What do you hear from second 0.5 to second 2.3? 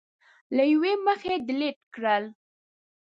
له یوې مخې ډیلېټ کړل